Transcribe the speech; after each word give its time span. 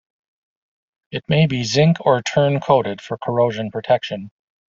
It 1.11 1.21
may 1.27 1.45
be 1.45 1.63
zinc- 1.63 2.03
or 2.03 2.23
terne- 2.23 2.59
coated 2.59 3.01
for 3.01 3.19
corrosion 3.19 3.69
protection. 3.69 4.31